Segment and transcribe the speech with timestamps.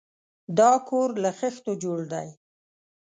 [0.57, 2.27] دا کور له خښتو جوړ دی.